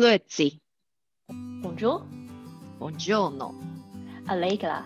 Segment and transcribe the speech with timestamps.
[0.00, 0.60] Grüezi,
[1.62, 2.00] Bonjour,
[2.78, 4.84] buongiorno，Allegra，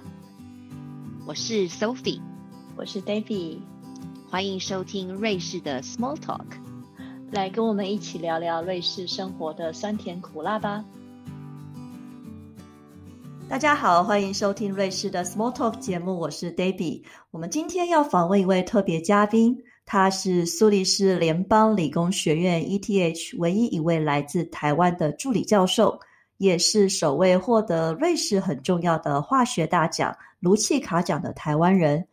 [1.24, 2.20] 我是 Sophie，
[2.76, 3.60] 我是 David，
[4.28, 6.46] 欢迎收听瑞士的 Small Talk。
[7.30, 10.84] 来跟我们一起聊聊瑞士生活的酸甜苦辣吧。
[13.48, 17.04] 大家好，欢迎收听瑞士的 Small Talk 节目，我是 Davy。
[17.30, 19.56] 我们今天要访问一位特别嘉宾，
[19.86, 25.98] 他是苏黎世联邦理工学院 ETH 唯一一位来自台湾的助理教授，
[26.38, 32.06] 也是首位获得瑞士很重要的化学大奖卢契卡奖的台湾人。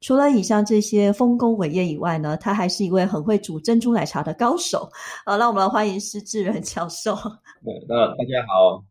[0.00, 4.88] 除了以上这些丰功伟业以外呢，他还是一位很会煮珍珠奶茶的高手。
[5.24, 7.14] 好，让我们来欢迎施志仁教授。
[7.64, 8.84] 对，那大家好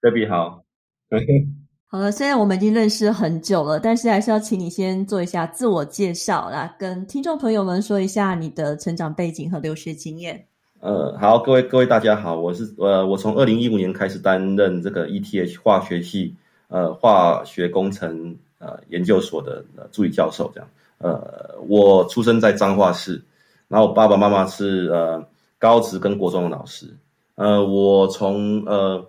[0.00, 0.62] ，Baby 好。
[1.96, 10.44] 好了，虽然我们已经认识很久了，但是还是要请你先做一下自我介绍啦，跟听众朋友们说一下你的成长背景和留学经验。
[10.80, 16.34] 呃，好，各位各位大家好，我是呃，我从二零一五年开始担任这个 ETH 化学系
[16.68, 20.68] 呃化学工程呃研究所的、呃、助理教授，这样。
[20.98, 23.24] 呃，我出生在彰化市，
[23.68, 25.26] 然后我爸爸妈妈是呃
[25.58, 26.94] 高职跟国中的老师。
[27.36, 29.02] 呃，我从呃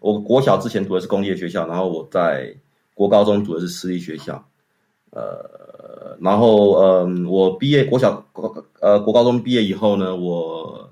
[0.00, 2.54] 我国小之前读的是工业学校，然后我在
[2.94, 4.44] 国高中读的是私立学校。
[5.10, 10.90] 呃，然后呃，我毕业国小国呃国高中毕业以后呢，我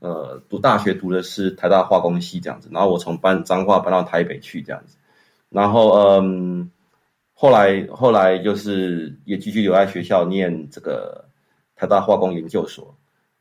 [0.00, 4.96] 呃读大学读的是台大化工系这样子，然后我从搬彰化搬到台北去这样子，
[5.50, 6.70] 然后嗯，
[7.34, 11.26] 后来后来就是也继续留在学校念这个
[11.76, 12.94] 台大化工研究所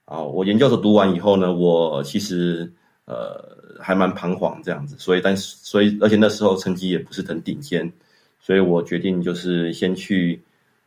[0.03, 2.69] 啊，我研究所读完以后呢，我其实
[3.05, 7.91] 呃还蛮彷徨这样子，所以但是所以而且那时候成绩也不是很顶尖。
[8.39, 10.41] 所以我决定就是先去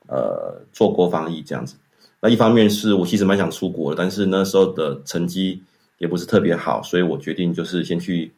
[0.07, 1.77] 呃做国防役这样子。
[2.19, 5.63] 那一方面是我其实蛮想出国的，但是那时候的成绩
[5.99, 8.33] 也不是特别好，所以我决定就是先去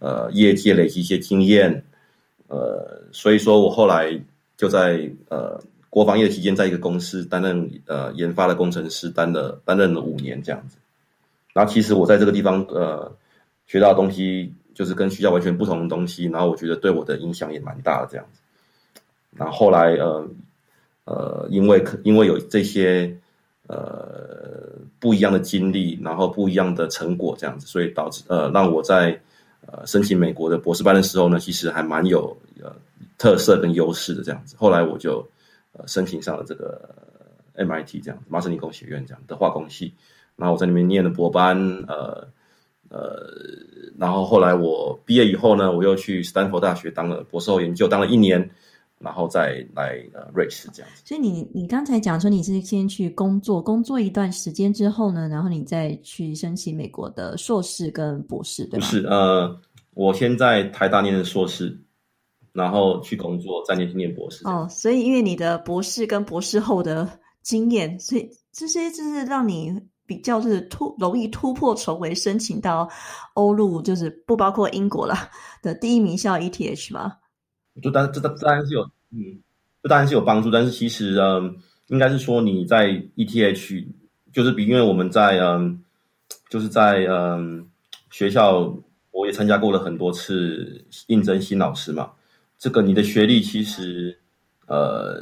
[0.00, 1.84] 呃业界累积一些经验。
[2.48, 4.20] 呃，所以说我后来
[4.56, 10.76] 就在呃国防业的期间，在一个公司担任呃研发的工程师，担了担任了五年这样子。
[11.52, 13.12] 然后其实我在这个地方呃
[13.66, 18.40] 学到的东西就是跟学校完全不同的东西，然后我觉得对我的影响也蛮大的这样子。
[19.36, 20.28] 然后后来呃
[21.04, 23.14] 呃，因为因为有这些
[23.66, 29.20] 呃不一样的经历，然后不一样的成果这样子，所以导致呃让我在
[29.66, 32.74] 呃申请美国的博士班的时候呢，其实还蛮有呃
[33.18, 34.56] 特色跟优势的这样子。
[34.56, 35.26] 后来我就
[35.72, 36.80] 呃申请上了这个
[37.56, 39.92] MIT 这样麻省理工学院这样的化工系，
[40.36, 41.56] 然后我在里面念了博班，
[41.88, 42.26] 呃
[42.94, 43.26] 呃，
[43.98, 48.48] 然后后来我毕业以后呢，我又去斯坦福大学当了博士后研究，当了一年。
[49.00, 58.86] 然后再来呃瑞士这样子，所以你你刚才讲说你是先去工作，工作一段时间之后呢，然后你再去申请美国的硕士跟博士，对吗？
[58.86, 59.60] 不是，呃，
[59.92, 61.76] 我先在台大念的硕士，
[62.52, 64.46] 然后去工作，再念去念博士。
[64.46, 67.06] 哦，所以因为你的博士跟博士后的
[67.42, 72.88] 经验，所以这些就是让你比较是突容易突破重围，申请到
[73.34, 75.14] 欧陆，就是不包括英国了
[75.62, 77.16] 的第一名校 ETH 吗？
[77.82, 79.40] 就当这当当然是有，嗯，
[79.82, 81.56] 这当然是有帮助，但是其实嗯，
[81.88, 83.86] 应该是说你在 ETH
[84.32, 85.82] 就是比，因为我们在嗯，
[86.48, 87.66] 就是在嗯
[88.10, 88.76] 学校，
[89.10, 92.10] 我也参加过了很多次应征新老师嘛。
[92.58, 94.18] 这个你的学历其实
[94.66, 95.20] 呃，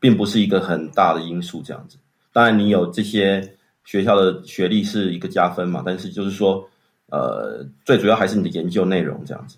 [0.00, 1.98] 并不是一个很大的因素，这样子。
[2.32, 3.55] 当然你有这些
[3.86, 6.68] 学校的学历是一个加分嘛，但是就是说
[7.08, 9.56] 呃，最主要还是你的研究内容这样子。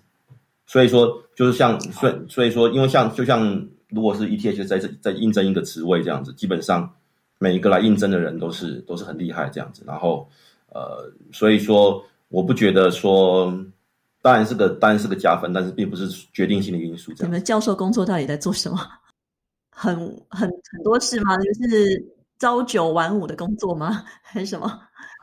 [0.65, 6.89] 所以说，就是像所所以说，因为像就像如果是 ETH 在这在应征一个职位这样子，基本上
[7.39, 9.83] 每一个来应征的人都是都是很厉害这样子。
[9.85, 10.29] 然后
[10.71, 13.51] 呃，所以说我不觉得说，
[14.21, 17.11] 当然是个当然是个加分，但是并不是决定性的因素。
[17.19, 18.77] 你们教授工作到底在做什么？
[19.71, 19.95] 很
[20.29, 21.35] 很很多事吗？
[21.37, 22.05] 就是
[22.39, 24.03] 朝九晚五的工作吗？
[24.23, 24.79] 还是什么？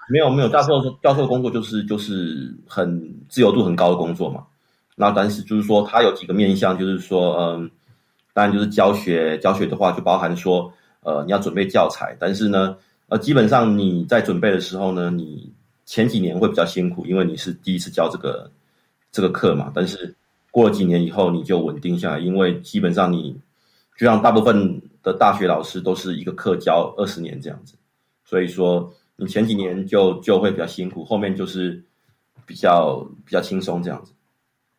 [0.08, 4.44] 没 有没有，教授教授工作就是就是很自由度很高的工作嘛。
[4.94, 7.70] 那但是就是说，它有几个面向，就是说，嗯，
[8.32, 10.72] 当然就是教学，教学的话就包含说，
[11.02, 12.76] 呃，你要准备教材，但是呢，
[13.08, 15.52] 呃，基本上你在准备的时候呢，你
[15.84, 18.50] 前几年会比较辛苦，因为你是第一次教这个
[19.12, 19.70] 这个课嘛。
[19.74, 20.14] 但是
[20.50, 23.36] 过了几年以后，你就稳定下来，因为基本上你
[23.98, 27.76] 就像大部分的大学老师都是一个课教二十年这样子，
[28.24, 31.80] 所以说你前几年就就会比较辛苦，后面就是
[32.44, 34.12] 比较比较轻松这样子。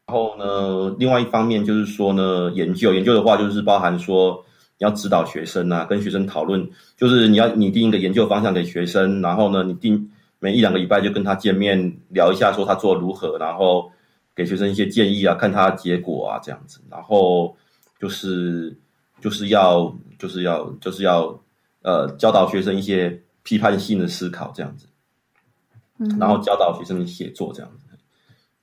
[0.05, 4.43] 然后呢，另外一方面就是说呢，研究研究的话，就是包含说
[4.77, 13.89] 你要指导学生啊，跟学生讨论，就是你要拟定一个研究方向给学生，然后呢，你定每一两个礼拜就跟他见面聊一下，说他做如何，然后
[14.35, 17.55] 给学生一些建议啊，看他结果啊这样子，然后
[17.97, 18.75] 就是
[19.21, 21.39] 就是要就是要就是要
[21.81, 24.87] 呃教导学生一些批判性的思考这样子，
[25.97, 27.77] 嗯，然后教导学生写作这样子。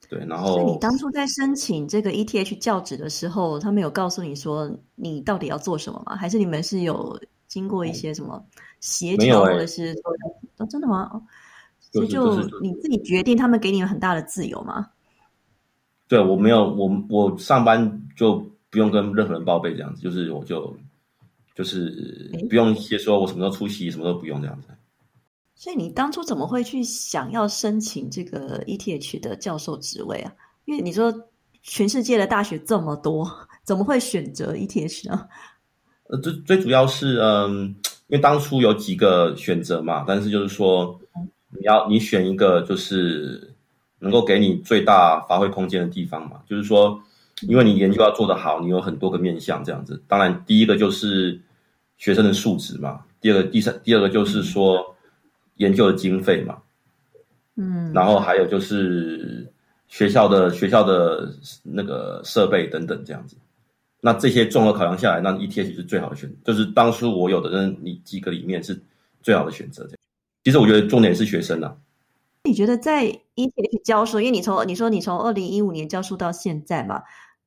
[0.06, 6.14] 对，然后所以你当初在申请这个 ETH 教职的时候，他们有告诉你说你到底要做什么吗？
[6.14, 7.18] 还是你们是有
[7.48, 8.44] 经过一些什么
[8.80, 10.02] 协调，欸或者是说
[10.58, 11.10] 哦，真的吗？
[11.80, 14.90] 所以是就你自己决定，他们给你们很大的自由吗？
[16.06, 20.76] 对我没有我我上班就不用跟任何人报备这样子，就是我就
[21.54, 24.66] 就是不用先说我什么时候出席，什么都不用这样子。
[25.54, 30.34] 所以你当初怎么会去想要申请这个 ETH 的教授职位啊？
[30.64, 31.14] 因为你说
[31.62, 33.30] 全世界的大学这么多，
[33.62, 35.28] 怎么会选择 ETH 呢？
[36.08, 37.68] 呃，最最主要是，嗯，
[38.08, 41.00] 因为当初有几个选择嘛，但是就是说，
[41.50, 43.54] 你要你选一个就是
[44.00, 47.00] 能够给你最大发挥空间的地方嘛，就是说，
[47.42, 50.02] 因为你研究要做得好，你有很多个面向这样子。
[50.06, 51.40] 当然，第一个就是
[51.96, 54.94] 学生的素质嘛，第二个、第三、第二个就是说
[55.56, 56.58] 研究的经费嘛，
[57.56, 59.52] 嗯，然后还有就是
[59.88, 61.28] 学校的学校的
[61.62, 63.36] 那个设备等等这样子。
[64.00, 68.78] 那这些综合考量下来，那 ETH 是最好的选择，就是当初我有的那你几个里面是
[69.22, 69.82] 最好的选择。
[69.84, 69.98] 这样，
[70.44, 71.74] 其实我觉得重点是学生啊，
[72.42, 77.02] 你觉得在 ETH 教书，因为你从你说你从二零一五年教书到现在嘛，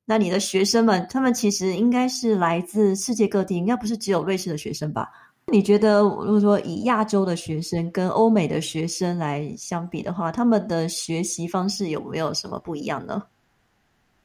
[0.09, 5.09] 那你的学生们，他们其实应该是来自世界各地，应该不是只有瑞士的学生吧？
[5.51, 13.21] 你觉得，如果说以亚洲的学生跟欧美的学生来相比的话，他们的学习方式有没有什么不一样呢？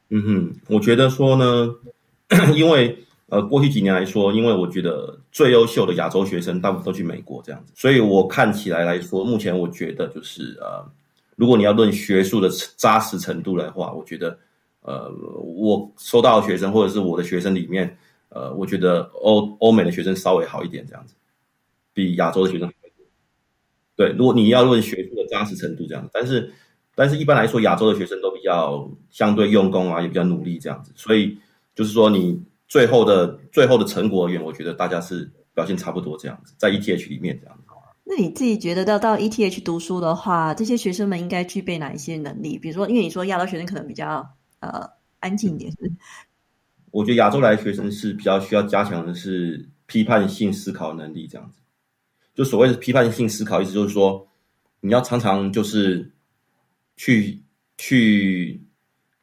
[0.09, 1.69] 嗯哼，我觉得说呢，
[2.55, 2.97] 因为
[3.27, 10.85] 呃过去几年来说，因为我觉得最优秀的亚洲学生大部分都去美国这样子，所以我看起来来说，目前我觉得就是呃，
[11.35, 14.37] 如果你要论学术的扎实程度来话，我觉得
[14.83, 17.97] 呃，我收到学生或者是我的学生里面，
[18.29, 21.15] 呃，我觉得欧欧美的学生稍微好一点这样子，
[21.93, 22.71] 比亚洲的学生。
[23.95, 26.53] 对，如果你要论学术的扎实程度这样子，但是
[26.95, 31.37] 但是一般来说，亚洲的学生都比较相对用功啊，也比较努力这样子，所以
[31.75, 37.63] 就是说你最后的最后的成果而言，我觉得大家是表现差不多这样子，在 ETH 里面这样子。
[38.05, 42.59] 那你自己觉得到到 ETH 读书的话，这些学生们应该具备哪一些能力？
[42.59, 44.27] 比如说，因为你说亚洲学生可能比较
[44.63, 44.89] 呃
[45.19, 45.91] 安静一点，是
[46.91, 51.59] 我觉得亚洲来学生是比较需要加强的是批判性思考能力，这样子。
[52.35, 54.27] 就所谓的批判性思考，意思就是说，
[54.79, 56.11] 你要常常就是
[56.95, 57.41] 去
[57.77, 58.61] 去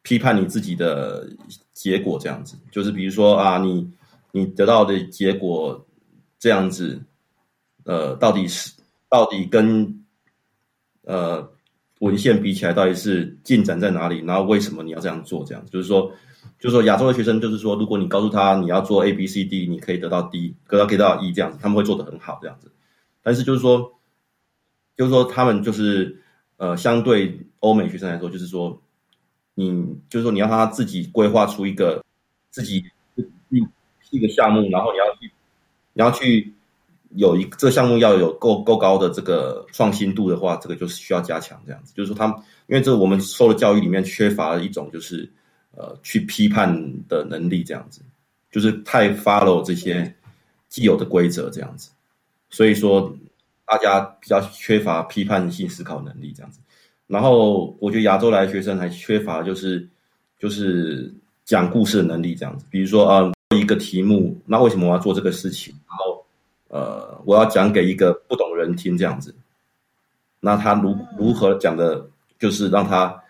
[0.02, 1.28] 批判你自己的
[1.72, 2.56] 结果，这样子。
[2.70, 3.90] 就是比如说啊，你
[4.32, 5.86] 你得到的结果
[6.38, 7.02] 这样子，
[7.84, 8.72] 呃，到底是
[9.08, 10.04] 到底跟
[11.02, 11.52] 呃
[12.00, 14.22] 文献比起来，到底是进展在哪里？
[14.26, 15.42] 然后为什么你要这样做？
[15.44, 16.12] 这样，就是说。
[16.58, 22.70] 就是说，亚洲的学生就是说，如果你告诉他你要做 A B C D，你可以得到 D，得到可以得到 E 这样子，他们会做得很好这样子。
[23.22, 23.92] 但是就是说，
[24.96, 26.22] 就是说他们就是
[26.56, 28.80] 呃，相对欧美学生来说，就是说，
[29.54, 32.02] 你就是说你要他自己规划出一个
[32.50, 32.84] 自己
[33.50, 33.66] 一
[34.10, 35.32] 一个项目，然后你要去
[35.92, 36.52] 你要去
[37.16, 41.92] 有一这个项目要有够够高的这个创新度的话，这个就是需要加强这样子。
[41.94, 42.36] 就是说，他们
[42.66, 45.30] 因为这我们受的教育里面缺乏了一种就是。
[45.72, 46.68] 呃，去批判
[47.06, 48.02] 的能力这样子，
[48.50, 50.12] 就是太 follow 这些
[50.68, 51.90] 既有的规则这样子，
[52.50, 53.16] 所以说
[53.64, 56.58] 大家比较缺乏批判性思考能力这样子。
[57.06, 59.88] 然后我觉得亚洲来学生还缺乏就是
[60.40, 61.14] 就是
[61.44, 65.72] 讲故事的能力这样子，比如说啊、呃、一个题目，那为什么我要做这个事情？
[65.88, 66.09] 然后
[66.70, 69.34] 呃我要讲给一个不懂的人听这样子，
[70.40, 72.08] 那他如如何讲的，
[72.38, 73.22] 就是让他。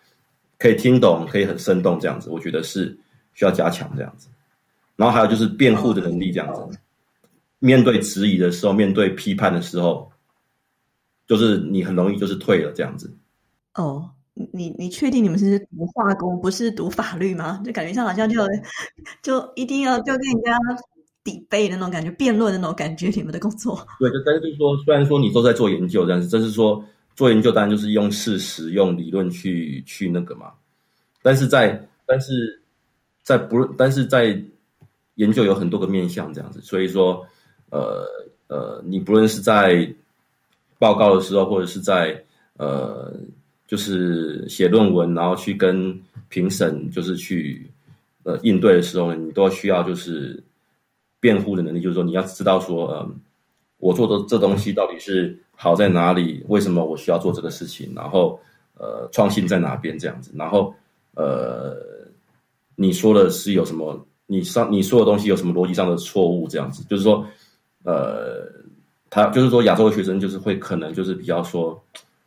[0.62, 2.94] 可以听懂，可以很生动，这样子，我觉得是
[3.32, 4.28] 需要加强这样子。
[4.94, 6.78] 然后还有就是辩护的能力，这样子。
[7.60, 10.12] 面对质疑的时候，面对批判的时候，
[11.26, 13.10] 就是你很容易就是退了这样子。
[13.74, 17.62] 哦，你你确定你们是读化工，不是读法律吗？
[17.64, 18.46] 就感觉上好像就
[19.22, 20.58] 就一定要就跟人家
[21.24, 23.86] 抵背的那种感觉，辩论的那种感觉，你们的工作。
[23.98, 26.84] 对，但是就是说，虽然说你都在做研究，但是这是说。
[27.16, 30.52] 做研究当然就是用事实、用理论去去那个嘛，
[31.20, 32.58] 但是在但是
[33.22, 34.42] 在不论但是在
[35.16, 37.22] 研究有很多个面向这样子，所以说
[37.68, 38.06] 呃
[38.46, 39.86] 呃，你不论是在
[40.78, 42.24] 报告的时候，或者是在
[42.56, 43.12] 呃
[43.66, 46.00] 就是写论文，然后去跟
[46.30, 47.70] 评审就是去
[48.22, 50.42] 呃应对的时候呢，你都需要就是
[51.20, 53.14] 辩护的能力，就是说你要知道说嗯
[53.78, 56.44] 我做的这东西到底是好在哪里？
[56.48, 57.92] 为什么我需要做这个事情？
[57.94, 58.38] 然后
[58.74, 59.98] 呃，创新在哪边？
[59.98, 60.74] 这样子，然后
[61.14, 61.76] 呃，
[62.76, 64.06] 你说的是有什么？
[64.26, 66.46] 你上你说的东西有什么逻辑上的错误？
[66.46, 67.26] 这样子，就是说，
[67.84, 68.46] 呃，
[69.10, 71.78] 他就是说亚洲的学生就是会可能就是比较说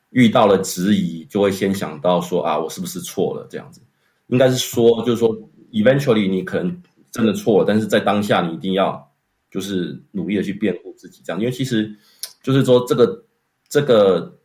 [0.09, 3.47] 遇到了质疑，就会先想到说啊，我是不是错了？
[3.49, 3.79] 这样子，
[4.27, 5.29] 应该是说就是说
[5.71, 6.83] ，eventually 你可能
[7.13, 9.09] 真的错，但是在当下你一定要
[9.49, 11.95] 就是努力的去辩护自己，这样，因为其实
[12.41, 13.25] 就是说这个
[13.69, 14.37] 这个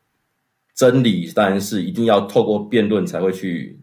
[0.74, 3.80] 真理当然是一定要透过辩论才会去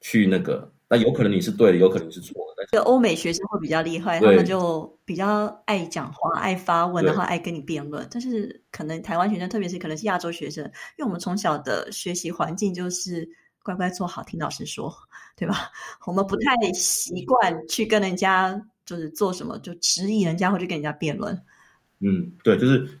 [0.00, 0.68] 去那个。
[0.88, 2.66] 那有可能你是对的，有可能是错的。
[2.70, 8.06] 但是欧美学生会比较厉害，他们就比较爱讲话、爱发问，然后爱跟你辩论。
[8.10, 10.62] 但是可能台湾学生，特别是可能是亚洲学生，
[10.98, 13.26] 因为我们从小的学习环境就是
[13.62, 14.94] 乖乖坐好，听老师说，
[15.36, 15.70] 对吧？
[16.06, 21.40] 我们不太习惯去跟人家就是做什么就质疑人家，或者跟人家辩论。
[22.00, 23.00] 嗯，对，就是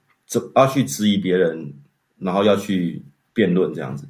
[0.54, 1.74] 要去质疑别人，
[2.18, 3.02] 然后要去
[3.32, 4.08] 辩论这样子。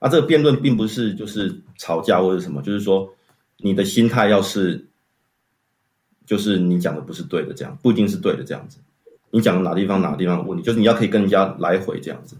[0.00, 3.12] 那这个辩论并不是就是吵架或者什么，就是说。
[3.58, 4.84] 你的心态要是，
[6.26, 8.78] 就是你讲的不是对的，这样不一定是对的，这样子。
[9.30, 12.36] 你讲的哪地方哪地方有问题，就是你要可以跟人家来回这样子。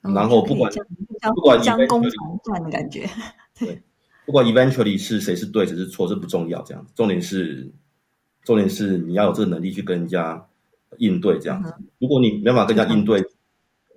[0.00, 0.72] 然后不管
[1.32, 2.10] 不管将功的
[2.70, 3.08] 感觉，
[3.58, 3.80] 对，
[4.26, 6.92] 不管 eventually 是谁是对谁是错，这不重要，这样子。
[6.94, 7.70] 重点是
[8.42, 10.46] 重点是你要有这个能力去跟人家
[10.98, 11.72] 应对这样子。
[11.98, 13.24] 如果你没办法跟人家应对。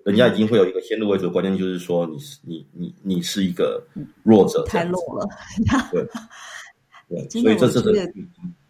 [0.05, 3.85] 人家已经会有一个先入为主的观念，就是说你是你你你是一个
[4.23, 5.27] 弱者，太弱了。
[5.91, 6.07] 对，
[7.27, 8.09] 对，所以这是这个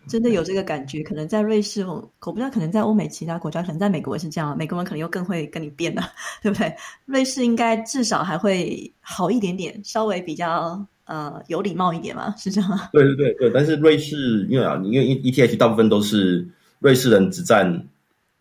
[0.08, 1.04] 真的有这个感觉。
[1.04, 4.58] 可能在瑞士，我我不知道，可能在欧美其他国家，可能在美国也是这样。
[4.58, 6.04] 美国人可能又更会跟你辩了，
[6.42, 6.74] 对不对？
[7.06, 12.90] 瑞士应该至少还会好一点点，稍微比较呃有礼貌一点嘛，是这样吗？
[12.94, 16.48] 对对对对，但是瑞士因为啊，因为 E T H 大部分都是
[16.80, 17.88] 瑞士人，只占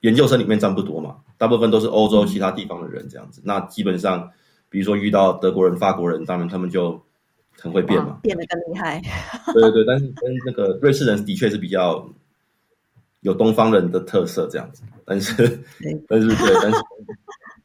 [0.00, 1.16] 研究生里面占不多嘛。
[1.38, 4.30] 大部分都是欧洲其他地方的人这样子，那基本上，
[4.70, 6.98] 比如说遇到德国人、法国人，当然他们就
[7.60, 9.00] 很会变嘛，变得更厉害。
[9.52, 12.08] 对对对，但是跟那个瑞士人的确是比较
[13.20, 15.32] 有东方人的特色这样子，但是
[16.08, 16.78] 但是对，但是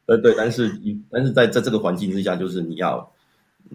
[0.06, 0.80] 呃对，但是
[1.10, 3.08] 但是在在这个环境之下，就是你要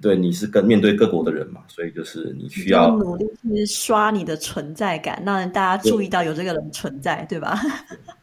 [0.01, 7.59] 对你是跟面对各国的人嘛，所以就是你需要努力去刷你的存在感，让大家注意到有这个人存在，对吧？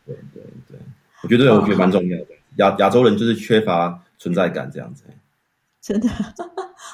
[0.07, 0.79] 对对对。
[1.23, 5.05] 我觉得我觉得蛮重要的，亚亚洲人就是缺乏存在感这样子，
[5.81, 6.09] 真的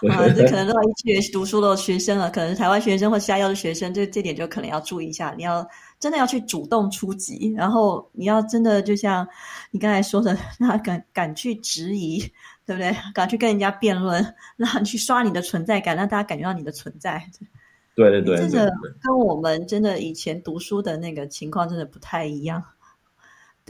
[0.09, 5.35] 啊，这可能都一起读书的学生了，可能是台湾学生或其他的学生，这这点就可能要注意一下。
[5.37, 9.28] 你要真的要去主动出击，然后你要真的就像
[9.71, 12.19] 你刚才说的，那敢敢去质疑，
[12.64, 12.97] 对不对？
[13.12, 17.23] 敢去跟人家辩论，让你去刷你的存在感，让大家感觉到你的存在。
[17.95, 22.62] 对对对，这个跟我们真的以前读书的那个情况真的不太一样。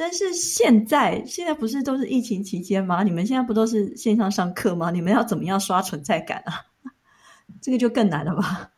[0.01, 3.03] 但是现在，现在不是都是疫情期间吗？
[3.03, 4.91] 你们现在不都是线上上课吗？
[4.91, 6.65] 你们要怎么样刷存在感啊？
[7.61, 8.71] 这个就更难了吧？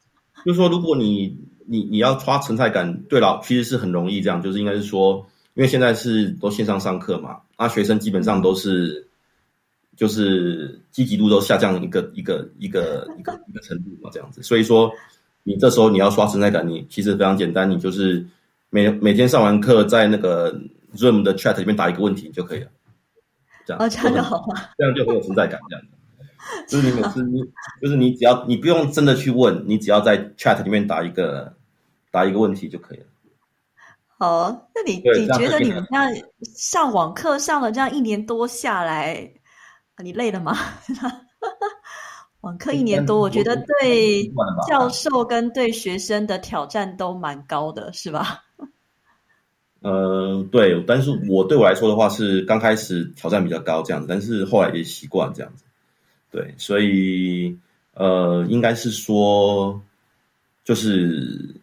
[0.45, 5.25] 就是说，如果你你你要刷存在感，对了，其实是很容易这样，就是应该是说，
[5.55, 9.07] 因为现在是都线上上课嘛，那学生基本上都是
[9.97, 14.43] 就是积极度都下降一个一个一个一个一个程度嘛，这样子。
[14.43, 14.91] 所以说，
[15.45, 18.26] 你这时候你要刷存在感，你其实非常简单，你就是
[18.71, 20.61] 每每天上完课在那个。
[20.95, 22.71] Zoom 的 Chat 里面打一个问题就可以了，
[23.67, 25.59] 这样哦，这样就好了，这样就很有存在感。
[25.69, 25.85] 这样
[26.67, 27.41] 就是你每次你
[27.81, 31.55] 就是你只要你不用真的去问，你只要在 Chat 里面打一个
[32.11, 33.07] 打一个问题就可以了。
[34.19, 36.09] 好，那你你觉得你们这样
[36.55, 39.33] 上网课上了这样一年多下来，
[39.99, 40.57] 你累了吗？
[42.43, 44.29] 网课一年多，我觉得对
[44.69, 48.43] 教授跟对学生的挑战都蛮高的，是吧？
[49.83, 55.65] 呃，对，但是我对我来说的话是刚开始挑战比较高这样子，但是后来也习惯这样子，
[56.31, 57.59] 对，所以
[57.95, 59.83] 呃，应该是说，
[60.65, 61.57] 就是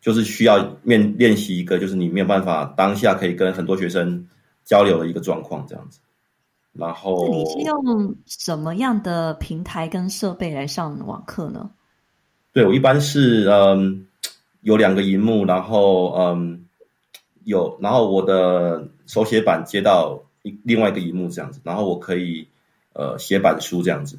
[0.00, 4.26] 就是需要面练习一个，就是你没有办法当下可以跟很多学生
[4.64, 6.00] 交流的一个状况这样子，
[6.72, 11.70] 然后你是用什么样的平台跟设备来上网课呢？
[12.52, 14.04] 对我一般是嗯
[14.62, 16.66] 有两个荧幕，然后嗯。
[17.50, 20.22] 有，然后我的手写板接到
[20.62, 22.46] 另外一个荧幕这样子，然后我可以
[22.94, 24.18] 呃写板书这样子，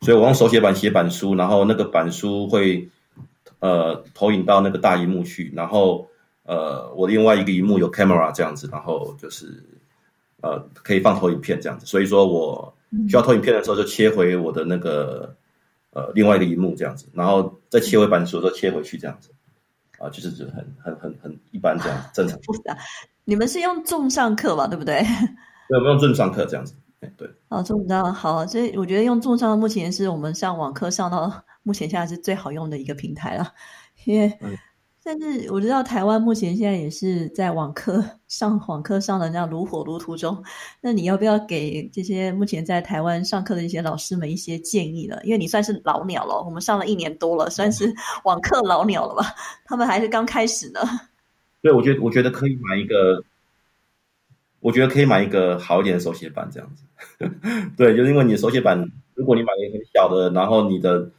[0.00, 2.88] 所以我用手写板写板书，然后那个板书会
[3.58, 6.08] 呃投影到那个大荧幕去，然后
[6.44, 9.62] 呃我另外一个荧幕有 camera 这样子，然后就是
[10.40, 12.72] 呃可以放投影片这样子，所以说我
[13.08, 15.34] 需要投影片的时候就切回我的那个
[15.92, 19.30] 呃另外一个荧幕这样子，然后再切回板书的时候切回去这样子。
[19.98, 22.38] 啊，就是就很很很很一般这样正常。
[23.24, 24.66] 你们是用重上课吧？
[24.66, 25.00] 对不对？
[25.68, 26.74] 对，我们用重上课这样子。
[27.16, 27.28] 对。
[27.48, 33.52] 哦，重上好，所以我觉得用重上目前是我们上网课上到目前现在是最好用的一个平台了，
[34.04, 34.38] 因为。
[35.08, 40.44] 但是我知道台湾目前现在也是在网课上网课上的那样如火如荼中。
[40.82, 45.18] 那你要不要给这些目前在台湾上课的一些老师们一些建议呢？
[45.24, 47.90] 因为你算是老鸟了，我们上了一年多了，算是
[48.24, 49.34] 网课老鸟了吧？
[49.64, 50.80] 他们还是刚开始呢。
[51.62, 53.24] 对，我觉得我觉得可以买一个，
[54.60, 56.84] 我觉得可以买一个好一点的手写板这样子。
[57.78, 58.78] 对，就是因为你的手写板，
[59.14, 61.10] 如果你买一个很小的，然后你的，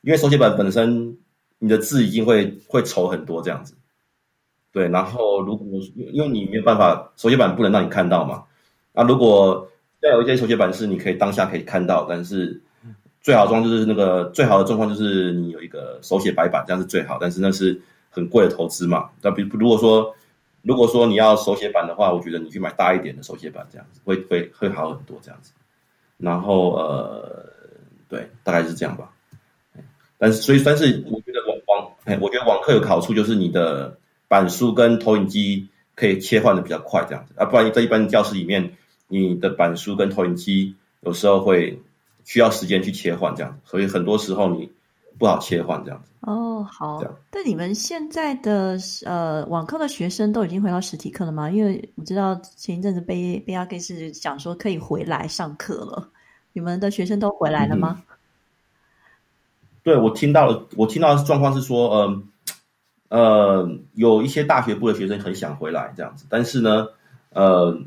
[0.00, 1.18] 因为手写板本身。
[1.58, 3.74] 你的字已经会会丑很多这样子，
[4.72, 4.86] 对。
[4.88, 5.66] 然后如果
[6.12, 8.44] 因为你没有办法手写板不能让你看到嘛，
[8.92, 9.66] 那如果
[10.00, 12.60] 要有一些手写板是你可以当下可以看到，但是
[13.22, 17.16] 最好装就是那个最好的状况就是你有一个手写白板，这样是最好。
[17.18, 19.08] 但是那是很贵的投资嘛。
[19.22, 20.14] 那比如果说
[20.60, 25.52] 如果说你要手写板的话，我觉得你去买大一点的手写板，这样子会会会好很多这样子。
[26.18, 27.48] 然后呃，
[28.10, 29.10] 对，大概是这样吧。
[30.18, 31.45] 但是所以但是我觉得。
[32.06, 33.98] 哎，我觉得网课有好处，就是你的
[34.28, 38.76] 板书跟投影机可以切换的比较快，这样子啊，不然在一般教室里面，
[39.08, 41.82] 你的板书跟投影机有时候会
[42.24, 44.70] 需要时间去切换，这样，所以很多时候你
[45.18, 46.10] 不好切换这样子。
[46.20, 47.02] 哦，好。
[47.30, 51.50] 但你们现在的呃网课的学生都已经回到实体课了吗？
[51.50, 56.08] 因为我知道前一阵子贝贝亚 K 是讲说可以回来上课了，
[56.52, 58.02] 你们的学生都回来了吗？
[59.86, 62.22] 对，我听到了，我听到的状况是说，呃，
[63.08, 66.88] 呃，有一些大学部的学生很想回来这样子，但是呢，
[67.30, 67.78] 呃，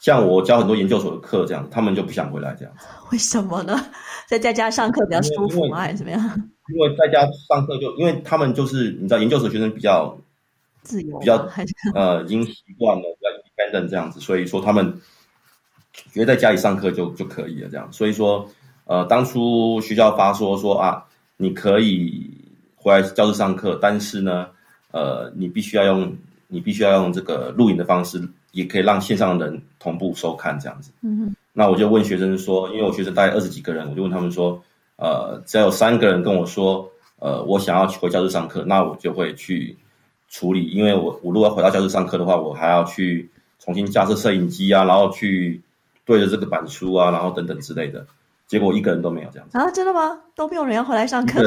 [0.00, 2.84] 像我教很多研究所的课这样，他们就不想回来这样子。
[3.12, 3.78] 为什么呢？
[4.26, 5.78] 在在家上课比较舒服吗？
[5.78, 6.20] 还是怎么样？
[6.74, 10.18] 因为在家上课就，因为他们就是你知道，研究所学生比较
[10.82, 11.48] 自由，比较
[11.94, 15.00] 呃，已经习惯了比较 independent 这样子，所以说他们
[16.10, 17.92] 觉得在家里上课就就可以了这样。
[17.92, 18.50] 所以说，
[18.86, 21.04] 呃，当初学校发说说啊。
[21.36, 22.30] 你可以
[22.74, 24.46] 回来教室上课，但是呢，
[24.90, 26.16] 呃，你必须要用
[26.48, 30.90] 你必须要用这个录影的方式，也可以让线上的人同步收看这样子。
[31.02, 34.62] 嗯那我就问学生说，因为我学生大概二十几个人，我就问他们说，
[34.96, 36.86] 呃，只要有三个人跟我说，
[37.18, 39.74] 呃，我想要去回教室上课，那我就会去
[40.28, 45.62] 处理，因为我我如果回到教室上课的话，我还要去重新架设摄影机啊，然后去
[46.04, 48.06] 对着这个板书啊，然后等等之类的。
[48.46, 49.70] 结果一个人都没有这样子啊？
[49.72, 50.20] 真的吗？
[50.34, 51.42] 都没有人要回来上课？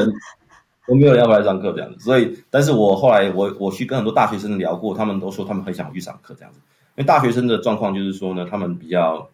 [0.86, 1.98] 都没有人要回来上课这样子。
[2.00, 6.60] 所以，但是我后来我我去跟很多大学生聊过，他们都说他们很想去上课这样子。
[6.96, 9.30] 因为大学生的状况就是说呢，他们比较，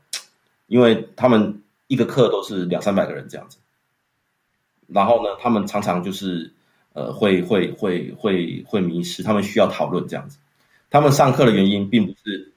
[0.66, 3.58] 因为他们一个课都是两三百个人这样子，
[4.86, 6.52] 然后呢，他们常常就是
[6.92, 10.38] 呃会会会会会迷失，他们需要讨论这样子。
[10.90, 12.52] 他们上课的原因并不是，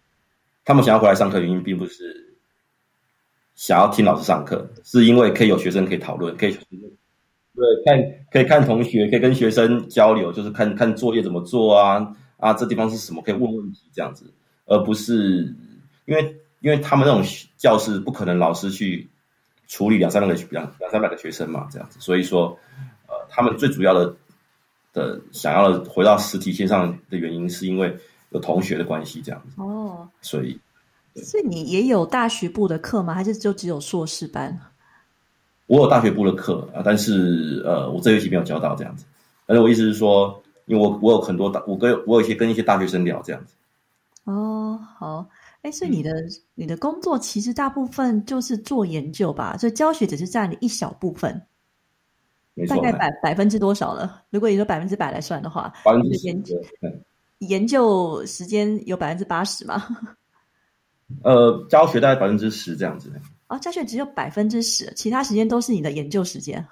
[0.65, 2.28] 他们想要回来上课原因并不是。
[3.59, 14.33] 想要听老师上课，是因为可以有学生可以讨论，可以对看可以看同学，可以跟学生交流，就是看看作业怎么做啊啊，这地方是什么，可以问问题这样子，
[14.65, 15.53] 而不是
[16.05, 17.21] 因为因为他们那种
[17.57, 19.05] 教室不可能老师去
[19.67, 22.57] 处理两三百个两两三百个学生嘛，这样子，所以说
[23.07, 24.15] 呃，他们最主要的
[24.93, 27.93] 的想要的回到实体线上的原因，是因为
[28.29, 29.61] 有同学的关系这样子。
[29.61, 30.57] 哦，所以。
[31.23, 33.13] 所以你也有大学部的课吗？
[33.13, 34.59] 还是就只有硕士班？
[35.67, 39.05] 我有大学部的课啊，但是呃，我这学期没有教到这样子。
[39.45, 43.53] 而且我意思是说，因为我我有很多大，我跟我有一些跟一些大学生聊这样子。
[44.25, 45.27] 哦，好，
[45.61, 46.11] 哎，所以你的
[46.55, 49.57] 你的工作其实大部分就是做研究吧？
[49.57, 51.41] 所以教学只是占了一小部分，
[52.67, 54.21] 大概百百分之多少了？
[54.29, 56.55] 如果你说百分之百来算的话，百分之研究
[57.39, 59.87] 研究时间有百分之八十吗？
[61.23, 63.11] 呃，教学大概百分之十这样子。
[63.47, 66.65] 哦，教学只有百分之十，其他时间都是你的研究时间。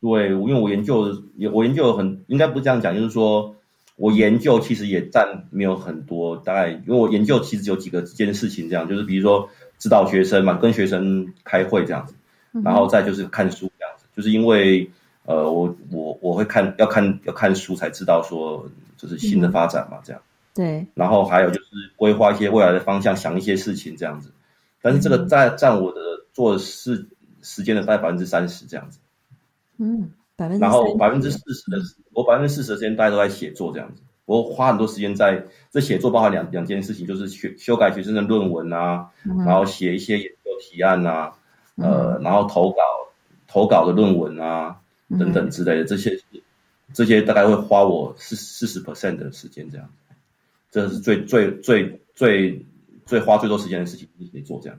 [0.00, 1.22] 对，因为我研究，
[1.52, 3.54] 我研究很应该不是这样讲，就是说
[3.96, 12.14] 我研究其实也占没有很多，大概因为我研究其实有几个件事情，这样就是比如说指导学生嘛，跟学生开会这样子，
[12.64, 14.90] 然后再就是看书这样子，就是因为
[15.24, 20.22] 呃，我我我会看要看要看书才知道说就是新的发展嘛，这样。
[20.56, 21.66] 对，然后还有就是
[21.96, 24.32] 规划一些未来的方向，想一些事情这样子，
[24.80, 26.00] 但是这个占占我的
[26.32, 27.06] 做事
[27.42, 28.98] 时间的大概百分之三十这样子。
[29.76, 31.76] 嗯，百分之然后百分之四十的，
[32.14, 34.00] 我百分之四十的时间大家都在写作这样子。
[34.24, 39.10] 我花很多时间在这写作，包含两两件事情，就是修修改学生的论文啊，
[39.44, 41.34] 然后写一些研究提案啊，
[41.76, 42.78] 呃，然后投稿
[43.46, 44.78] 投稿的论文啊
[45.10, 46.18] 等等之类的这些，
[46.92, 49.88] 这些大概会花我四四十 percent 的时间这样。
[50.76, 52.66] 这是最最最最
[53.06, 54.78] 最花最多时间的事情，你可以做这样。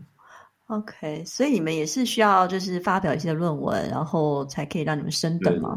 [0.68, 5.76] OK，所以你们也是需要就是发表一些论文，然后才可以让你们升等吗？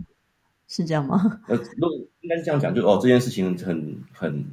[0.68, 1.40] 是这样吗？
[1.48, 4.44] 呃，论应该是这样讲，就哦，这件事情很很，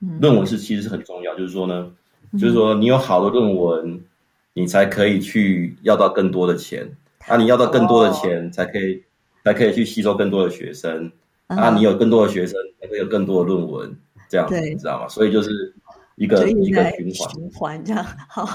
[0.00, 0.20] 嗯。
[0.20, 1.90] 论文是其实是很重要，就是说呢，
[2.32, 4.04] 就是说你有好的论文，
[4.52, 6.86] 你才可以去要到更多的钱，
[7.26, 9.02] 啊，你要到更多的钱，才可以
[9.44, 11.10] 才可以去吸收更多的学生，
[11.46, 13.96] 啊，你有更多的学生，才会有更多的论文，
[14.30, 15.08] 这样子，你知道吗？
[15.08, 15.74] 所以就是
[16.16, 18.48] 一个一个循环，循环这样 好。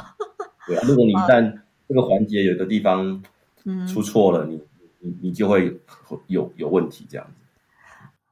[0.65, 3.21] 对啊，如果你一旦这个环节有一个地方
[3.65, 4.59] 嗯出错了，你
[4.99, 5.79] 你你就会
[6.27, 7.33] 有有问题这样子。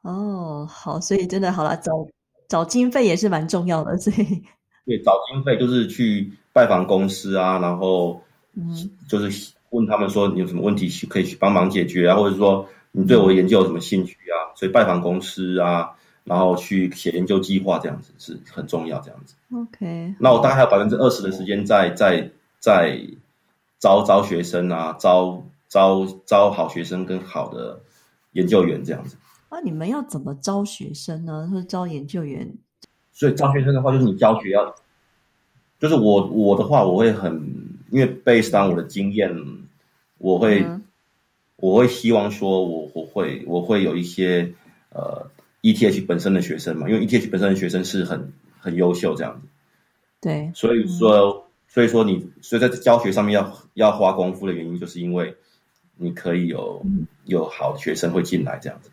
[0.01, 2.07] 哦，好，所以真的好了，找
[2.47, 4.43] 找经费也是蛮重要的，所以
[4.85, 8.21] 对，找经费就是去拜访公司啊，然后
[8.55, 15.91] 嗯就是问他们说你有什么问题可以去帮忙解决啊，或者说你对我的研究有什么兴趣啊，所以拜访公司啊，
[16.23, 19.35] 然后去写研究计划这样子是很重要这样子。
[19.51, 22.99] OK，那我大概还有百分之二十的时间在在在
[23.79, 27.79] 招招学生啊，招招招好学生跟好的
[28.31, 29.17] 研究员这样子。
[29.49, 31.47] 啊，你们要怎么招学生呢？
[31.51, 32.49] 或者招研究员？
[33.11, 34.73] 所以招学生的话，就是你教学要，
[35.79, 37.33] 就是我我的话，我会很
[37.91, 39.35] 因为 based on 我的经验，
[40.17, 40.81] 我会、嗯
[41.57, 44.53] 我会希望说我我会我会有一些
[44.89, 45.25] 呃
[45.63, 49.47] ETH 本身的学生嘛，因为 ETH 本身的学生是很很优秀这样子，
[50.21, 55.35] 对，所以说、所以说你所以在教学上面要要花功夫的原因，就是因为
[55.95, 56.85] 你可以有
[57.25, 58.91] 有好的学生会进来这样子。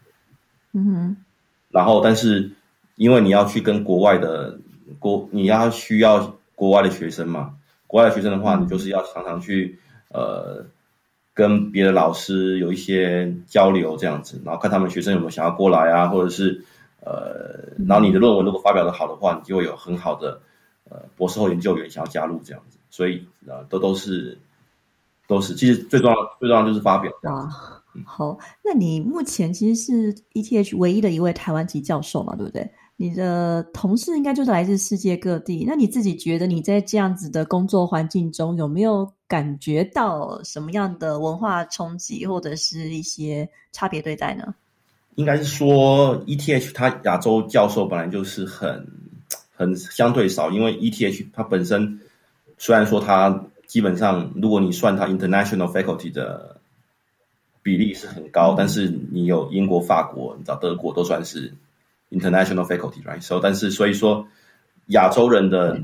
[0.72, 1.16] 嗯哼，
[1.70, 2.52] 然后，但是
[2.94, 4.60] 因为你要去跟国外的
[5.00, 7.56] 国，你要需要国外的学生嘛，
[7.88, 9.80] 国外的学生的话，你就是要常常去
[10.10, 10.66] 呃
[11.40, 16.62] 跟别的老师有一些交流这样子，然后看他们学生有没有想要过来啊，或者是
[17.00, 20.38] 呃，然后你的论文如果发表的好的话，你就会有很好的
[20.90, 24.36] 呃博士后研究员想要加入这样子，所以呃都都是
[25.26, 27.46] 都是，其实最重要最重要就是发表这样子。
[27.46, 32.70] 哇，好，那你目前其实是 ETH 唯一的一位台湾籍教授嘛，对不对？
[32.96, 44.52] 你的同事应该就是来自世界各地，那你自己觉得你在这样子的工作环境中，有没有感觉到什么样的文化冲击，或者是一些差别对待呢？
[45.14, 48.84] 应该是说 ETH 它亚洲教授本来就是很
[49.54, 52.00] 很相对少，因为 ETH 它本身
[52.58, 56.56] 虽然说它基本上如果你算它 international faculty 的
[57.62, 61.54] 比例是很高，但是你有英国、法国，你知道德国都算是
[62.10, 64.26] international faculty，right？So 但是所以说
[64.86, 65.80] 亚洲人的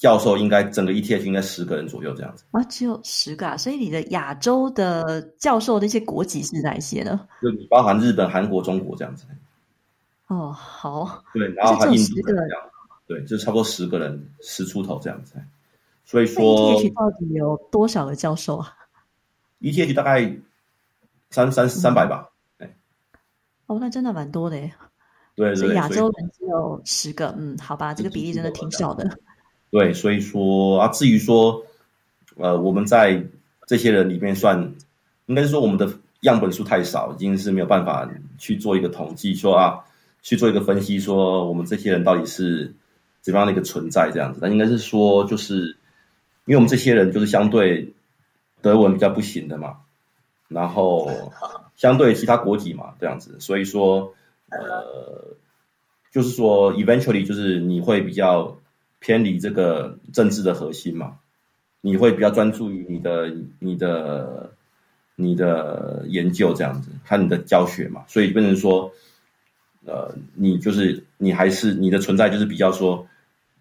[0.00, 7.28] 教授应该整个 ETH 应该十个人左右这样子，啊，只有十个啊，所以你的亚洲的教授的一些国籍是哪一些呢？
[7.42, 9.26] 就你包含日本、韩国、中国这样子。
[10.28, 12.62] 哦，好，对，然后还有10个度这样，
[13.06, 15.34] 对，就差不多十个人，十出头这样子。
[16.06, 18.74] 所以说 ETH 到底有多少个教授啊
[19.60, 20.34] ？ETH 大概
[21.28, 22.30] 三三三百吧，
[23.66, 24.72] 哦，那真的蛮多的耶。
[25.36, 29.06] 对对对，所以亚洲人只有十个，嗯，好吧，这个比例真的挺少的。
[29.70, 31.64] 对，所以说啊，至于说，
[32.36, 33.24] 呃，我们在
[33.68, 34.74] 这些人里面算，
[35.26, 35.88] 应该是说我们的
[36.22, 39.84] 样本数太少，已经是没有办法去做一个统计，说啊，
[40.22, 42.74] 去做一个分析，说我们这些人到底是
[43.20, 44.40] 怎么样的一个存在这样子。
[44.42, 45.76] 但应该是说，就是
[46.46, 47.92] 因为我们这些人就是相对
[48.62, 49.76] 德文比较不行的嘛，
[50.48, 51.32] 然后
[51.76, 54.14] 相对其他国籍嘛这样子，所以说，
[54.48, 55.36] 呃，
[56.10, 58.56] 就是说，eventually 就是你会比较。
[59.00, 61.16] 偏离这个政治的核心嘛，
[61.80, 64.52] 你会比较专注于你的、你的、
[65.16, 68.92] 你的研究这样子，和你的教学嘛，所以变成说，
[69.86, 73.06] 呃，你就是你还是你的存在就是比较说，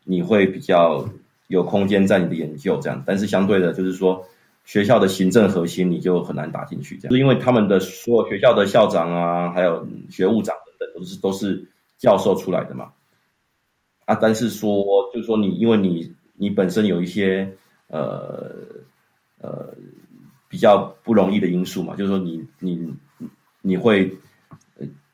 [0.03, 1.09] 你会比较
[1.47, 4.27] 有空间在你的研究这样，但是相对的，就是说
[4.65, 11.65] 学校的行政核心你就很难打进去，这样，因为他们的所有学校的校长啊，还有学务长等等，都是都是
[11.97, 12.91] 教授出来的嘛。
[14.09, 17.53] 啊，但是说，就是说你，因为你你本身有一些
[17.89, 18.55] 呃
[19.39, 19.75] 呃
[20.47, 22.91] 比较不容易的因素嘛，就是说你你
[23.61, 24.17] 你会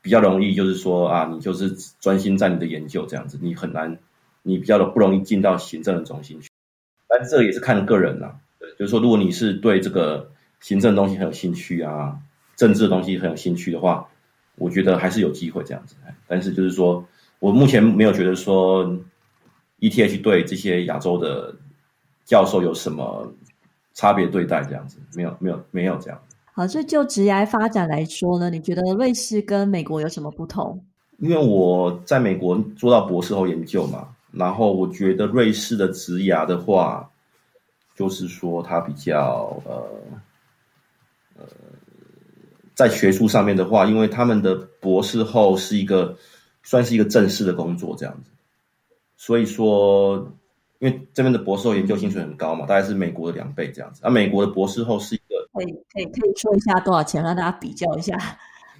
[0.00, 3.98] 比较容易，就是说啊，你就是专心在你的研究这样子，你很难，
[4.42, 6.48] 你比较的不容易进到行政的中心去。
[7.06, 10.30] 但这也是看个人啦，对，就是说，如果你是对这个
[10.60, 12.18] 行政的东西很有兴趣啊，
[12.56, 14.08] 政治的东西很有兴趣的话，
[14.54, 15.96] 我觉得还是有机会这样子。
[16.26, 17.06] 但是就是说。
[17.38, 18.84] 我目前没有觉得说
[19.80, 21.54] ETH 对这些亚洲的
[22.24, 23.32] 教授有什么
[23.94, 26.20] 差别对待，这样子没有没有没有这样。
[26.52, 30.82] 好，所以就职涯发展来说呢，你觉得瑞士跟美国有什么不同？
[31.18, 37.10] 因为我在美国做到博士后研究嘛，然后我觉得瑞士的职涯的话，
[37.94, 39.86] 就是说它比较呃
[41.38, 41.44] 呃，
[42.74, 46.16] 在学术上面的话，因为他们的博士后是一个
[46.66, 48.30] 算是一个正式的工作这样子，
[49.16, 50.32] 所以说，
[50.80, 54.04] 因为这边的博士后研究薪水很高嘛，大概是美国的两倍这样子。
[54.04, 58.18] 啊美国的博士后是一个可以可以可以说一下多少钱，让大家比较一下。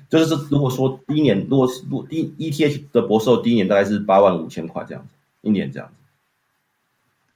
[0.09, 5.09] 就是如果说第一年，如果是如第 ETH 的博士后第一年大概是八万五千块这样子，
[5.43, 5.95] 一年这样子。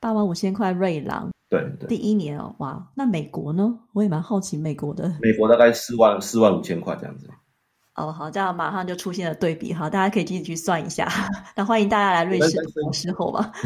[0.01, 1.89] 八万五千块瑞郎，对对。
[1.89, 3.79] 第一年哦，哇，那美国呢？
[3.93, 5.15] 我也蛮好奇美国的。
[5.21, 7.29] 美国大概四万四万五千块这样子。
[7.95, 11.07] 哦，好，这样马上就出现了对比，哈，大家可以自己去算一下。
[11.55, 13.53] 那欢迎大家来瑞士博士后吧。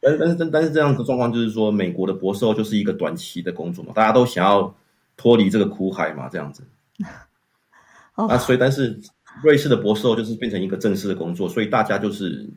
[0.00, 4.74] 但但是但但是这样的状况就是说，美国的博士后就是一个短期的工作嘛，大家都想要
[5.16, 6.64] 脱离这个苦海嘛，这样子。
[8.14, 9.00] 啊，所以但是
[9.42, 12.48] 瑞士的博士后就是变成一个正式的工作，所以大家就是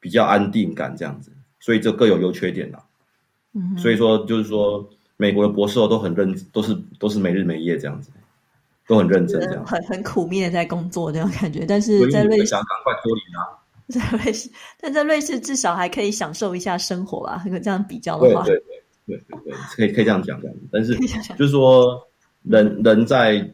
[0.00, 1.30] 比较安定感这样子，
[1.60, 2.82] 所以这各有优缺点啦。
[3.52, 8.10] 嗯，所以说就是说，美国的博士后都很认，都是都是没日没夜这样子，
[8.86, 11.64] 都很认真这样，很很苦命的在工作这种感觉。
[11.66, 13.40] 但是在瑞士想赶快脱离啊，
[13.88, 17.42] 在瑞士，但在瑞士至少还可以享受一下生活吧。
[17.44, 18.62] 如果这样比较的话，对对
[19.06, 20.56] 对对对，可以可以这样讲这样。
[20.72, 20.94] 但是
[21.36, 22.00] 就是说，
[22.42, 23.48] 人人在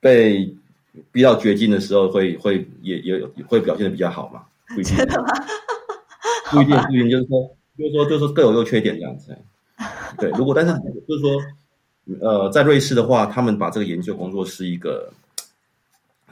[0.00, 0.54] 被
[1.10, 4.42] 逼到绝境的时候，会会也也会表现的比较好嘛？
[4.74, 4.96] 不一定，
[6.50, 9.36] 不一定，不一定，就是说，就是说，就是说各有优缺点这样子。
[10.18, 10.72] 对，如果但是
[11.08, 11.40] 就是说，
[12.20, 15.10] 呃，在瑞士的话，他们把这个研究工作是一个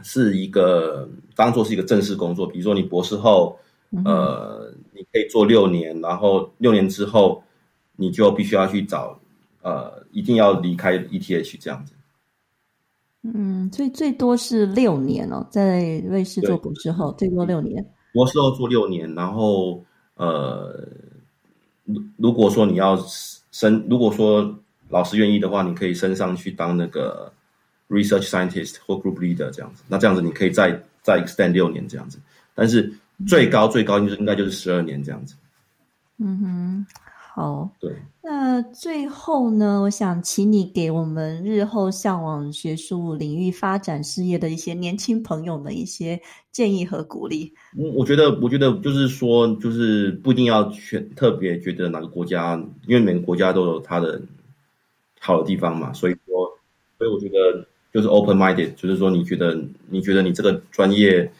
[0.03, 3.59] 是一个当做是一个正式工作，比如说你博士后，
[4.05, 7.43] 呃，你可以做六年，然后六年之后
[7.97, 9.19] 你就必须要去找，
[9.63, 11.95] 呃，一定要离开 ETH 这样子。
[13.23, 17.85] 嗯，所以最多是六年哦，在瑞士做博士后最多六年。
[18.13, 19.83] 博士后做六年，然后
[20.17, 20.87] 呃，
[21.85, 22.95] 如如果说你要
[23.53, 24.59] 升，如果说
[24.93, 27.33] 老师愿意的话，你可以升上去当那个
[27.89, 29.83] research scientist 或 group leader 这样子。
[29.89, 32.19] 那这样子你可以再再 extend 六年这样子，
[32.55, 32.93] 但是
[33.27, 35.35] 最高最高就是应该就是十二年这样子。
[36.19, 36.87] 嗯哼。
[37.35, 37.91] 好，对，
[38.23, 47.51] 那最后呢，我想请你给我们日后向往学术领域发展事业的一些年轻朋友们一些建议和鼓励。
[47.75, 52.55] 我，我觉得，我觉得就是说，就是不一定要选特别觉得哪个国家，
[52.87, 54.21] 因为每个国家都有它的
[55.23, 56.59] 好的地方嘛，所以说，
[56.99, 59.55] 所以我觉得就是 open minded，就是说，你觉得
[59.89, 61.33] 你觉得你这个专业。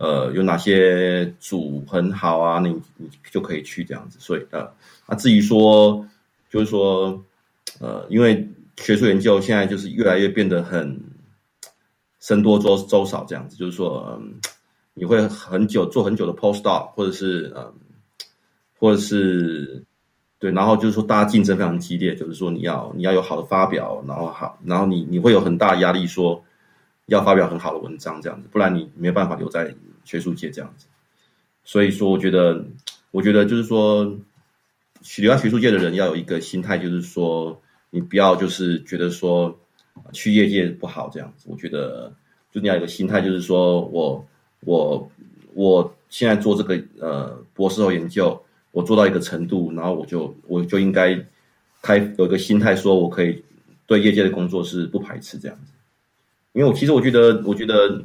[0.00, 2.58] 呃，有哪些组很好啊？
[2.58, 4.18] 你你就可以去这样子。
[4.18, 4.66] 所以呃，
[5.06, 6.08] 那，至于说，
[6.48, 7.22] 就是说，
[7.80, 8.48] 呃，因为
[8.78, 10.98] 学术研究现在就是越来越变得很
[12.18, 14.40] 僧多粥粥少这样子，就是说，嗯，
[14.94, 17.70] 你会很久做很久的 postdoc，或者是嗯，
[18.78, 19.84] 或者是
[20.40, 26.42] 对，然后就是说，大家竞争非常激烈，就是说你要你要有好的发表，然后好，然后你你会有很大压力，说
[27.06, 29.72] 要发表很好的文章这样子，不然你没有办法留在。
[30.02, 30.86] 学术界这样子，
[31.62, 32.64] 所以说，我觉得，
[33.12, 34.16] 我觉得就是说，
[35.18, 39.56] 留在学术界的人要有一个心态，就是说，你不要就是觉得说，
[40.12, 41.46] 去业界不好这样子。
[41.48, 42.12] 我觉得，
[42.50, 44.26] 就你要有个心态，就是说我
[44.64, 45.08] 我
[45.52, 51.26] 我现在做这个呃博士后研究，我做到一个程度，然后我就我就应该
[51.82, 53.42] 开有一个心态，说我可以
[53.86, 55.72] 对业界的工作是不排斥这样子。
[56.52, 58.04] 因为我其实我觉得，我觉得。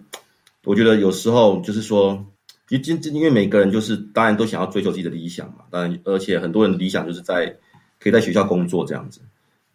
[0.67, 2.25] 我觉得有时候就是说，
[2.69, 7.55] 因因因为每个人就是当然都想要追求自己的理想嘛，当然而且很多人的理想就是在
[7.99, 9.21] 可以在学校工作这样子。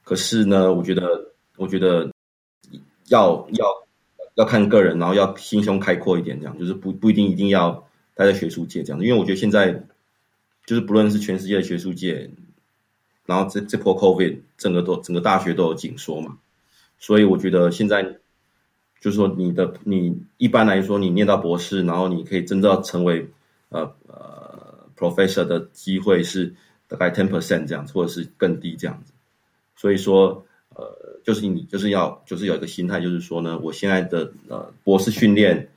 [0.03, 2.11] 可是呢，我觉得我觉得
[3.07, 3.67] 要要
[4.35, 9.07] 要看个人，然后要心胸开阔一点，这样就是不不一定一定要待在学术界这样子。
[9.07, 9.81] 因为我觉得现在
[10.71, 12.31] 就是不论是全世界的学术界，
[13.27, 16.39] 然后这这波 COVID 整个都整个大学都有紧缩嘛，
[16.97, 18.17] 所以我觉得现在。
[19.03, 23.27] 就是说，你的你一般来说，你念到博士，然后你可以真正要成为
[23.71, 26.55] 呃呃 professor 的机会是
[26.87, 29.15] 大概 ten percent 这样子，或者是更低这样子。
[29.75, 30.85] 所以说，呃，
[31.25, 35.71] 就是你就是要就是有一个心态，就是说呢，我现在的呃博士训练，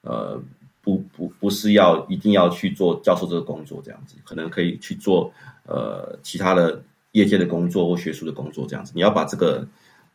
[0.00, 0.42] 呃
[0.84, 5.32] 不不不是要一定要去做教授这个工作这样子，可能可以去做
[5.66, 6.80] 呃其他的
[7.12, 8.92] 业界的工作或学术的工作这样子。
[8.94, 9.66] 你要把这个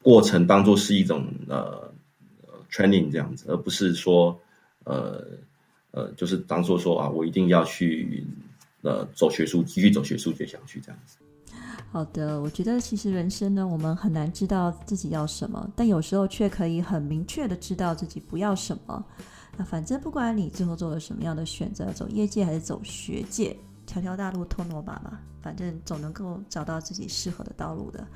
[0.02, 1.90] 过程当做是一种呃。
[2.72, 4.40] training 这样子，而不是说，
[4.84, 5.26] 呃，
[5.90, 8.24] 呃，就是当做说啊，我一定要去，
[8.84, 11.18] 呃，走学术，继续走学术界想去这样子。
[11.92, 19.04] 好的，我觉得其实人生呢，我们很难知道自己要什么，但有时候却可以很明确的知道自己不要什么。
[19.58, 23.58] 啊反正不管你最后做了什么样的选择，走业界还是走学界。
[23.86, 28.08] 条条大路通罗马嘛，反正总能够找到自己适合的道路的。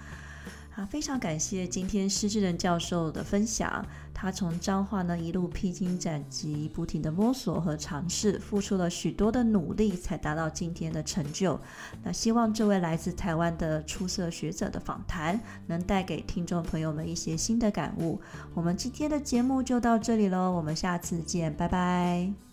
[0.76, 3.86] 啊，非常感谢今天施志仁教授的分享。
[4.12, 11.60] 他从彰化呢一路披荆斩棘，不停的摸索和尝试，付出了许多的努力，才达到今天的成就。
[12.02, 18.20] 那希望这位来自台湾的出色学者的访谈，能带给听众朋友们一些新的感悟。
[18.56, 22.53] 我们今天的节目就到这里喽，我们下次见，拜拜。